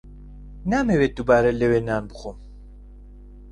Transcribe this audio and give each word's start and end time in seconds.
نامەوێت 0.71 1.11
دووبارە 1.17 1.51
لەوێ 1.61 1.79
نان 1.87 2.03
بخۆم. 2.09 2.37